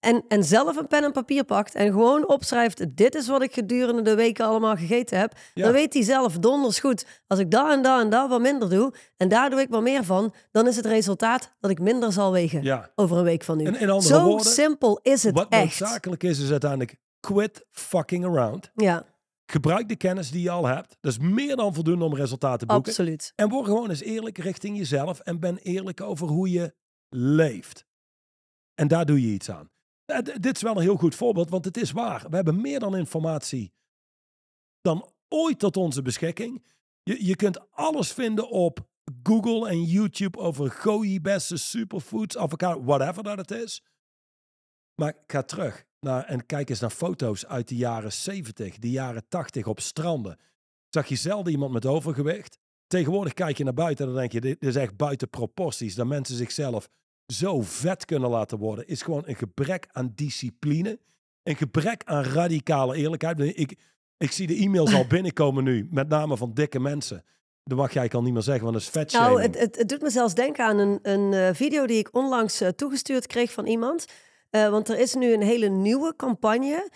[0.03, 3.53] en, en zelf een pen en papier pakt en gewoon opschrijft: Dit is wat ik
[3.53, 5.33] gedurende de weken allemaal gegeten heb.
[5.53, 5.63] Ja.
[5.63, 7.05] Dan weet hij zelf donders goed.
[7.27, 9.81] Als ik dat en dat en dat wat minder doe en daar doe ik wat
[9.81, 12.91] meer van, dan is het resultaat dat ik minder zal wegen ja.
[12.95, 13.63] over een week van nu.
[13.63, 15.79] En in andere Zo woorden, simpel is het Wat echt.
[15.79, 18.71] noodzakelijk is, is uiteindelijk quit fucking around.
[18.75, 19.05] Ja,
[19.45, 20.97] Gebruik de kennis die je al hebt.
[21.01, 22.91] Dat is meer dan voldoende om resultaten te boeken.
[22.91, 23.33] absoluut.
[23.35, 26.73] En word gewoon eens eerlijk richting jezelf en ben eerlijk over hoe je
[27.09, 27.85] leeft.
[28.75, 29.71] En daar doe je iets aan.
[30.13, 32.30] Eh, dit is wel een heel goed voorbeeld, want het is waar.
[32.30, 33.73] We hebben meer dan informatie
[34.82, 36.63] dan ooit tot onze beschikking.
[37.04, 38.88] Je, je kunt alles vinden op
[39.23, 43.84] Google en YouTube over gooibessen, superfoods, avocado, whatever dat het is.
[45.02, 49.28] Maar ga terug naar, en kijk eens naar foto's uit de jaren 70, de jaren
[49.28, 50.39] 80 op stranden.
[50.89, 52.60] Zag je zelden iemand met overgewicht.
[52.88, 55.95] Tegenwoordig kijk je naar buiten en dan denk je, dit is echt buiten proporties.
[55.95, 56.89] Dat mensen zichzelf
[57.34, 61.00] zo vet kunnen laten worden, is gewoon een gebrek aan discipline.
[61.43, 63.39] Een gebrek aan radicale eerlijkheid.
[63.39, 63.78] Ik,
[64.17, 67.24] ik zie de e-mails al binnenkomen nu, met name van dikke mensen.
[67.63, 69.89] Dat mag jij al niet meer zeggen, want dat is vet Nou, het, het, het
[69.89, 73.52] doet me zelfs denken aan een, een eh, video die ik onlangs eh, toegestuurd kreeg
[73.52, 74.06] van iemand.
[74.50, 76.89] Eh, want er is nu een hele nieuwe campagne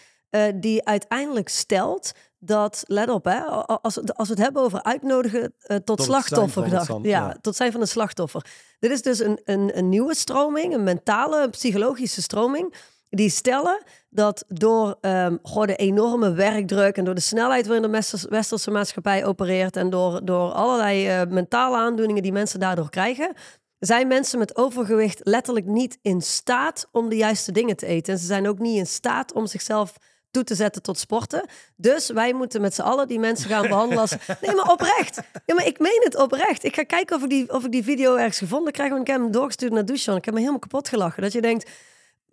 [0.55, 5.41] die uiteindelijk stelt dat, let op, hè, als, we- als we het hebben over uitnodigen
[5.41, 6.87] eh, tot, het zijn slachtoffer van het gedacht.
[6.87, 7.37] zand, ja, ja.
[7.41, 8.45] tot zijn van een slachtoffer.
[8.79, 12.73] Dit is dus een, een, een nieuwe stroming, een mentale, een psychologische stroming.
[13.09, 17.89] Die stellen dat door ehm, goh, de enorme werkdruk en door de snelheid waarin de
[17.91, 23.33] westers- westerse maatschappij opereert en door, door allerlei eh, mentale aandoeningen die mensen daardoor krijgen,
[23.79, 28.13] zijn mensen met overgewicht letterlijk niet in staat om de juiste dingen te eten.
[28.13, 29.93] En ze zijn ook niet in staat om zichzelf
[30.31, 31.47] toe te zetten tot sporten.
[31.75, 34.11] Dus wij moeten met z'n allen die mensen gaan behandelen als...
[34.41, 35.19] Nee, maar oprecht.
[35.45, 36.63] Ja, maar ik meen het oprecht.
[36.63, 38.89] Ik ga kijken of ik die, of ik die video ergens gevonden krijg.
[38.89, 40.15] Want ik heb hem doorgestuurd naar Dusan.
[40.17, 41.21] Ik heb me helemaal kapot gelachen.
[41.21, 41.69] Dat je denkt,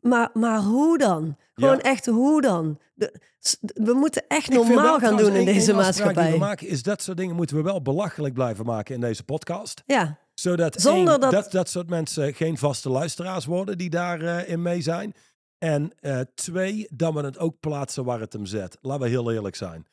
[0.00, 1.36] maar, maar hoe dan?
[1.54, 1.82] Gewoon Ja.
[1.82, 2.78] echt hoe dan?
[2.94, 3.14] De-
[3.74, 6.30] we moeten echt normaal gaan doen in deze afspraak die maatschappij.
[6.32, 9.82] We maken, is dat soort dingen moeten we wel belachelijk blijven maken in deze podcast.
[9.86, 11.52] Ja, Zodat Zonder één, dat- dat...
[11.52, 15.14] Dat, soort mensen geen vaste luisteraars worden die daarin in mee zijn.
[15.64, 18.78] En eh, twee, dat we het ook plaatsen waar het hem zet.
[18.80, 19.86] Laten we heel eerlijk zijn.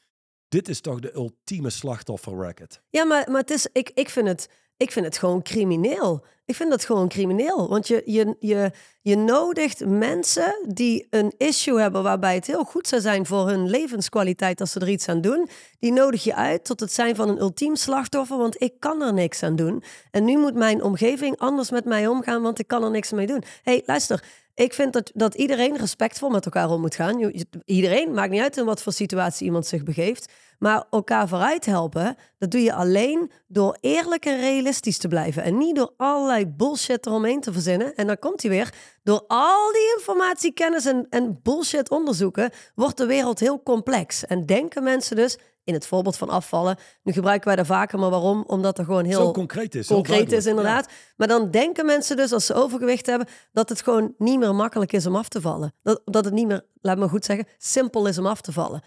[0.48, 2.82] Dit is toch de ultieme slachtofferracket.
[2.90, 6.26] Ja, maar, maar het is, ik, ik, vind het, ik vind het gewoon crimineel.
[6.46, 7.70] Ik vind dat gewoon crimineel.
[7.70, 12.88] Want je, je, je, je nodigt mensen die een issue hebben waarbij het heel goed
[12.88, 15.50] zou zijn voor hun levenskwaliteit als ze er iets aan doen.
[15.80, 19.14] Die nodig je uit tot het zijn van een ultiem slachtoffer, want ik kan er
[19.14, 19.84] niks aan doen.
[20.12, 23.28] En nu moet mijn omgeving anders met mij omgaan, want ik kan er niks mee
[23.28, 23.44] doen.
[23.64, 24.24] hey, luister.
[24.62, 27.32] Ik vind dat, dat iedereen respectvol met elkaar om moet gaan.
[27.66, 30.32] Iedereen, maakt niet uit in wat voor situatie iemand zich begeeft.
[30.60, 35.44] Maar elkaar vooruit helpen, dat doe je alleen door eerlijk en realistisch te blijven.
[35.44, 37.96] En niet door allerlei bullshit eromheen te verzinnen.
[37.96, 38.74] En dan komt hij weer.
[39.04, 44.26] Door al die informatie, kennis en, en bullshit onderzoeken, wordt de wereld heel complex.
[44.26, 48.10] En denken mensen dus, in het voorbeeld van afvallen, nu gebruiken wij dat vaker, maar
[48.10, 48.44] waarom?
[48.48, 49.88] Omdat er gewoon heel Zo concreet is.
[49.88, 50.90] concreet is inderdaad.
[51.18, 54.94] Maar dan denken mensen dus als ze overgewicht hebben dat het gewoon niet meer makkelijk
[54.94, 55.74] is om af te vallen.
[55.82, 58.82] Dat, dat het niet meer, laat me goed zeggen, simpel is om af te vallen.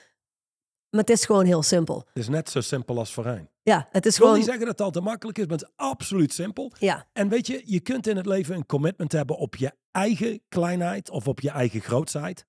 [0.91, 1.97] Maar het is gewoon heel simpel.
[1.99, 3.49] Het is net zo simpel als voorheen.
[3.63, 4.35] Ja, het is Ik wil gewoon.
[4.35, 6.73] niet zeggen dat het altijd makkelijk is, maar het is absoluut simpel.
[6.79, 10.41] Ja, En weet je, je kunt in het leven een commitment hebben op je eigen
[10.49, 12.47] kleinheid of op je eigen grootsheid.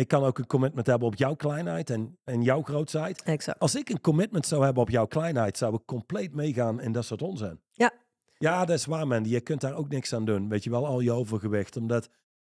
[0.00, 3.22] Ik kan ook een commitment hebben op jouw kleinheid en, en jouw grootsheid.
[3.22, 3.58] exact.
[3.58, 7.04] Als ik een commitment zou hebben op jouw kleinheid, zou ik compleet meegaan in dat
[7.04, 7.60] soort onzin.
[7.72, 7.92] Ja.
[8.38, 9.24] Ja, dat is waar, man.
[9.24, 10.48] Je kunt daar ook niks aan doen.
[10.48, 11.76] Weet je wel, al je overgewicht.
[11.76, 12.08] Omdat,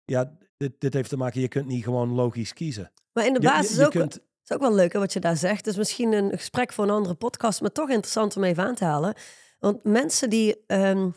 [0.06, 2.92] ja, dit, dit heeft te maken, je kunt niet gewoon logisch kiezen.
[3.14, 5.14] Maar in de Je- je- basis je ook, kunt- is ook wel leuk hè, wat
[5.14, 5.58] je daar zegt.
[5.58, 8.76] Het is misschien een gesprek voor een andere podcast, maar toch interessant om even aan
[8.76, 9.14] te halen.
[9.60, 11.10] Want mensen die ehm,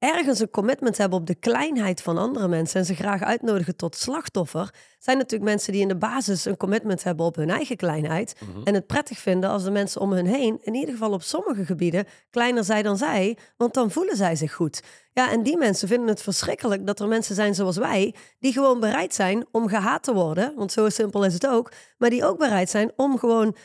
[0.00, 3.96] ergens een commitment hebben op de kleinheid van andere mensen en ze graag uitnodigen tot
[3.96, 8.34] slachtoffer, zijn natuurlijk mensen die in de basis een commitment hebben op hun eigen kleinheid
[8.40, 8.60] Mhm.
[8.64, 11.64] en het prettig vinden als de mensen om hun heen, in ieder geval op sommige
[11.64, 14.82] gebieden, kleiner zijn dan zij, want dan voelen zij zich goed.
[15.12, 18.80] Ja, en die mensen vinden het verschrikkelijk dat er mensen zijn zoals wij, die gewoon
[18.80, 22.38] bereid zijn om gehaat te worden, want zo simpel is het ook, maar die ook
[22.38, 23.56] bereid zijn om gewoon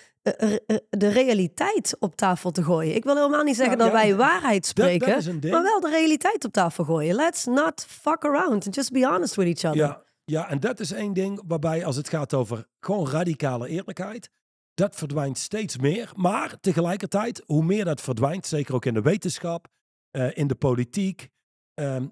[0.89, 2.95] de realiteit op tafel te gooien.
[2.95, 5.89] Ik wil helemaal niet zeggen Nou, dat ja, wij waarheid spreken, dat maar wel de
[5.89, 7.15] realiteit op tafel gooien.
[7.15, 9.87] Let's not fuck around and just be honest with each other.
[9.87, 14.29] Ja, Ja, en dat is één ding waarbij als het gaat over gewoon radicale eerlijkheid,
[14.73, 16.11] dat verdwijnt steeds meer.
[16.15, 19.67] Maar tegelijkertijd, hoe meer dat verdwijnt, zeker ook in de wetenschap,
[20.11, 21.29] eh, in de politiek,
[21.73, 22.07] ehm,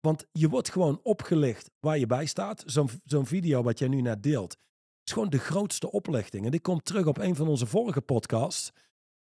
[0.00, 2.62] want je wordt gewoon opgelicht waar je bij staat.
[2.66, 4.56] Zo'n zo'n video wat jij nu net deelt,
[5.04, 6.44] is gewoon de grootste oplichting.
[6.44, 8.72] En dit komt terug op een van onze vorige podcasts.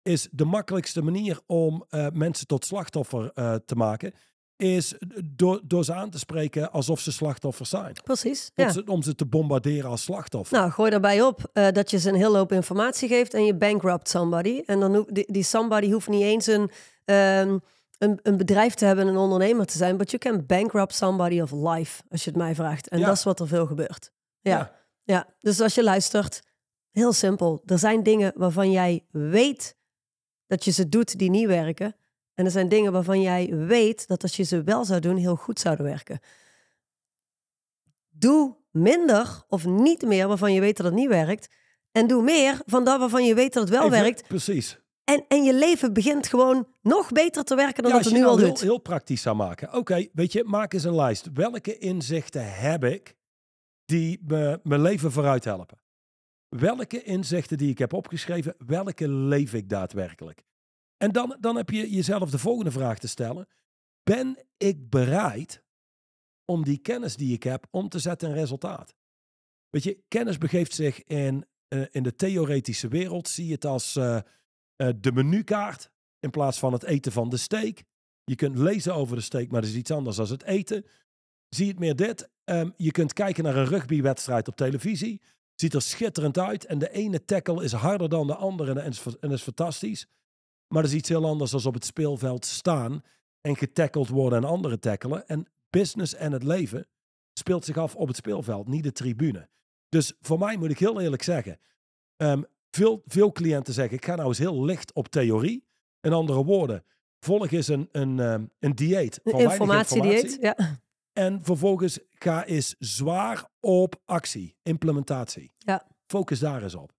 [0.01, 4.13] Is de makkelijkste manier om eh, mensen tot slachtoffer eh, te maken,
[4.55, 7.93] is door, door ze aan te spreken alsof ze slachtoffers zijn.
[8.03, 8.51] Precies.
[8.55, 8.71] Om, Ja.
[8.71, 10.57] ze, om ze te bombarderen als slachtoffer.
[10.57, 13.55] Nou, gooi daarbij op eh, dat je ze een hele hoop informatie geeft en je
[13.55, 14.61] bankrupt somebody.
[14.65, 16.71] En dan die, die somebody hoeft niet eens een,
[17.05, 17.57] ehm,
[17.97, 21.51] een, een bedrijf te hebben, een ondernemer te zijn, but you can bankrupt somebody of
[21.51, 22.87] life, als je het mij vraagt.
[22.87, 23.05] En Ja.
[23.05, 24.11] dat is wat er veel gebeurt.
[24.41, 24.51] Ja.
[24.57, 24.79] Ja.
[25.11, 25.27] Ja.
[25.39, 26.41] Dus als je luistert,
[26.91, 27.61] heel simpel.
[27.65, 29.75] Er zijn dingen waarvan jij weet
[30.47, 31.95] dat je ze doet die niet werken.
[32.33, 35.35] En er zijn dingen waarvan jij weet dat als je ze wel zou doen, heel
[35.35, 36.19] goed zouden werken.
[38.09, 41.47] Doe minder of niet meer waarvan je weet dat het niet werkt.
[41.91, 44.27] En doe meer van dat waarvan je weet dat het wel Even- werkt.
[44.27, 44.79] Precies.
[45.03, 48.19] En, en je leven begint gewoon nog beter te werken dan Ja, dat het je
[48.19, 48.63] nu al nou heel, doet.
[48.63, 49.73] heel praktisch zou maken.
[49.73, 51.27] Oké, weet je, maak eens een lijst.
[51.33, 53.15] Welke inzichten heb ik
[53.91, 55.79] die me, mijn leven vooruit helpen?
[56.49, 60.43] Welke inzichten die ik heb opgeschreven, welke leef ik daadwerkelijk?
[60.97, 63.47] En dan, dan heb je jezelf de volgende vraag te stellen.
[64.03, 65.63] Ben ik bereid
[66.45, 68.95] om die kennis die ik heb om te zetten in resultaat?
[69.69, 73.27] Weet je, kennis begeeft zich in, eh, in de theoretische wereld.
[73.27, 74.17] Zie je het als eh,
[74.75, 77.83] eh, de menukaart in plaats van het eten van de steak.
[78.23, 80.85] Je kunt lezen over de steak, maar dat is iets anders dan het eten.
[81.49, 82.29] Zie het meer dit.
[82.51, 85.21] Ehm, je kunt kijken naar een rugbywedstrijd op televisie.
[85.55, 86.65] Ziet er schitterend uit.
[86.65, 90.07] En de ene tackle is harder dan de andere en is, en is fantastisch.
[90.67, 93.03] Maar dat is iets heel anders dan op het speelveld staan
[93.41, 95.27] en getackeld worden en anderen tackelen.
[95.27, 96.87] En business en het leven
[97.33, 99.49] speelt zich af op het speelveld, niet de tribune.
[99.89, 101.59] Dus voor mij moet ik heel eerlijk zeggen,
[102.17, 105.65] ehm, veel, veel cliënten zeggen, ik ga nou eens heel licht op theorie.
[106.01, 106.83] In andere woorden,
[107.19, 110.23] volg eens een, een, ehm, een dieet van Informatiedieet.
[110.23, 110.63] informatie.
[110.65, 110.79] Ja.
[111.13, 115.51] En vervolgens ga eens zwaar op actie, implementatie.
[115.57, 115.87] Ja.
[116.05, 116.89] Focus daar eens op.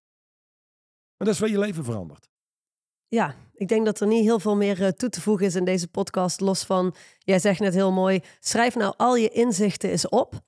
[1.17, 2.31] En dat is waar je leven verandert.
[3.09, 5.65] ja, ik denk dat er niet heel veel meer eh, toe te voegen is in
[5.65, 6.41] deze podcast.
[6.41, 10.41] Los van, jij zegt net heel mooi, schrijf nou al je inzichten eens op.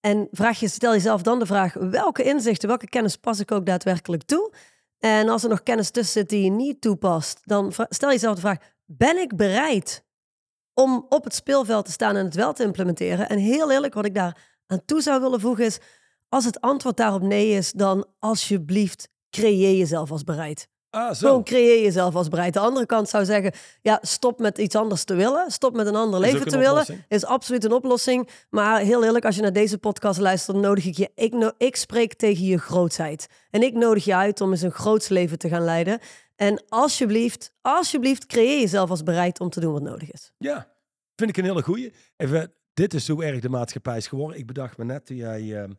[0.00, 3.66] En vraag je, stel jezelf dan de vraag, welke inzichten, welke kennis pas ik ook
[3.66, 4.52] daadwerkelijk toe?
[4.98, 8.40] En als er nog kennis tussen zit die je niet toepast, dan stel jezelf de
[8.40, 10.04] vraag, ben ik bereid
[10.74, 13.28] om op het speelveld te staan en het wel te implementeren?
[13.28, 15.78] En heel eerlijk, wat ik daar aan toe zou willen voegen is,
[16.28, 20.70] als het antwoord daarop nee is, dan alsjeblieft creëer jezelf als bereid.
[20.90, 21.26] Ah, zo.
[21.26, 22.52] Gewoon creëer jezelf als bereid.
[22.52, 25.50] De andere kant zou zeggen, ja, stop met iets anders te willen.
[25.50, 27.04] Stop met een ander leven te willen.
[27.08, 28.28] Is absoluut een oplossing.
[28.50, 31.10] Maar heel eerlijk, als je naar deze podcast luistert, nodig ik je.
[31.14, 33.26] Ik, no- ik spreek tegen je grootsheid.
[33.50, 35.98] En ik nodig je uit om eens een groots leven te gaan leiden.
[36.42, 40.32] En alsjeblieft, alsjeblieft, creëer jezelf als bereid om te doen wat nodig is.
[40.38, 40.72] Ja,
[41.16, 41.92] vind ik een hele goeie.
[42.16, 44.38] Even, dit is hoe erg de maatschappij is geworden.
[44.38, 45.72] Ik bedacht me net toen jij ehm,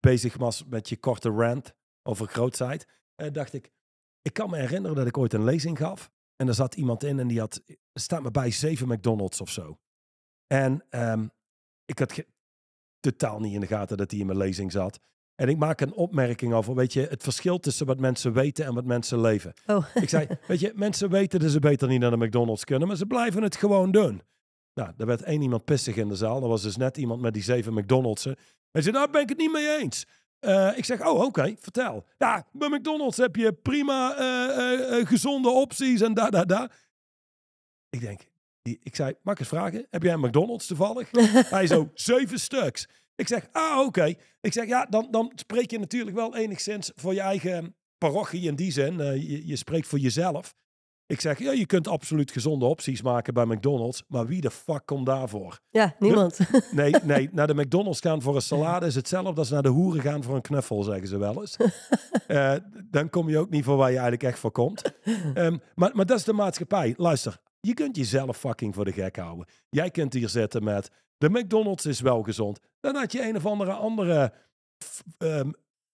[0.00, 2.86] bezig was met je korte rant over grootheid.
[3.14, 3.70] eh, dacht ik,
[4.22, 6.10] ik kan me herinneren dat ik ooit een lezing gaf.
[6.36, 7.62] En er zat iemand in en die had,
[7.94, 9.78] staat me bij, zeven McDonald's of zo.
[10.46, 11.26] En ehm,
[11.84, 12.24] ik had
[13.00, 15.00] totaal niet in de gaten dat hij in mijn lezing zat.
[15.40, 18.74] En ik maak een opmerking over, weet je, het verschil tussen wat mensen weten en
[18.74, 19.52] wat mensen leven.
[19.66, 22.88] Oh, Ik zei, weet je, mensen weten dat ze beter niet naar de McDonald's kunnen,
[22.88, 24.22] maar ze blijven het gewoon doen.
[24.74, 26.42] Nou, er werd één iemand pissig in de zaal.
[26.42, 28.36] Er was dus net iemand met die zeven McDonald's'en.
[28.70, 30.06] Hij zei, nou ben ik het niet mee eens.
[30.38, 32.04] Eh, ik zeg, oh oké, vertel.
[32.18, 36.70] Ja, bij McDonald's heb je prima eh, eh, gezonde opties en da, da, da.
[37.90, 38.20] Ik denk,
[38.62, 39.86] die, ik zei, mag ik eens vragen?
[39.90, 41.10] Heb jij een McDonald's toevallig?
[41.56, 42.86] Hij zo, zeven stuks.
[43.20, 44.14] Ik zeg, ah oké.
[44.40, 48.54] Ik zeg, ja, dan, dan spreek je natuurlijk wel enigszins voor je eigen parochie in
[48.54, 49.00] die zin.
[49.00, 50.54] Eh, je, je spreekt voor jezelf.
[51.06, 54.04] Ik zeg, ja, je kunt absoluut gezonde opties maken bij McDonald's.
[54.08, 55.60] Maar wie de fuck komt daarvoor?
[55.70, 56.38] ja, niemand.
[56.70, 60.02] Nee, nee, naar de McDonald's gaan voor een salade is hetzelfde als naar de hoeren
[60.02, 61.56] gaan voor een knuffel, zeggen ze wel eens.
[62.26, 62.54] Eh,
[62.90, 64.82] dan kom je ook niet voor waar je eigenlijk echt voor komt.
[65.34, 66.94] Ehm, maar, maar dat is de maatschappij.
[66.96, 69.46] Luister, je kunt jezelf fucking voor de gek houden.
[69.70, 70.90] Jij kunt hier zitten met,
[71.20, 72.58] de McDonald's is wel gezond.
[72.80, 74.32] Dan had je een of andere andere...
[75.18, 75.50] ehm,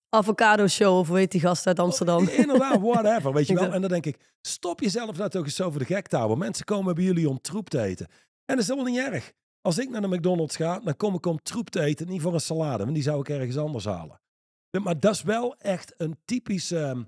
[0.09, 2.29] Avocado show, of weet die gast uit Amsterdam.
[2.29, 3.73] Inderdaad, whatever, weet je wel.
[3.75, 6.39] En dan denk ik, stop jezelf nou toch eens zo voor de gek te houden.
[6.39, 8.07] Mensen komen bij jullie om troep te eten.
[8.45, 9.33] En dat is helemaal niet erg.
[9.61, 12.35] Als ik naar de McDonald's ga, dan kom ik om troep te eten, niet voor
[12.35, 12.83] een salade.
[12.83, 14.21] Want die zou ik ergens anders halen.
[14.83, 17.03] Maar dat is wel echt een typische ehm,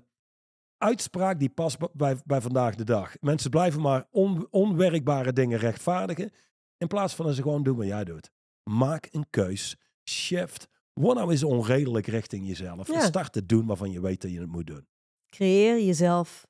[0.77, 3.13] uitspraak die past bij, bij vandaag de dag.
[3.19, 6.31] Mensen blijven maar on- onwerkbare dingen rechtvaardigen.
[6.79, 8.31] In plaats van dat ze gewoon doen wat jij doet.
[8.63, 9.77] Maak een keus.
[10.09, 10.67] shift.
[10.93, 12.87] Word nou eens onredelijk richting jezelf.
[12.87, 13.05] Ja.
[13.05, 14.87] start te doen waarvan je weet dat je het moet doen.
[15.29, 16.47] Creëer jezelf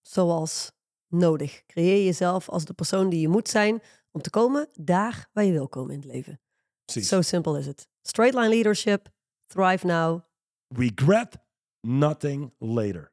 [0.00, 0.72] zoals
[1.08, 1.62] nodig.
[1.66, 5.52] Creëer jezelf als de persoon die je moet zijn om te komen daar waar je
[5.52, 6.40] wil komen in het leven.
[6.84, 7.08] Precies.
[7.08, 7.88] So simple is it.
[8.02, 9.08] Straight line leadership.
[9.46, 10.20] Thrive now.
[10.68, 11.36] Regret
[11.80, 13.12] nothing later.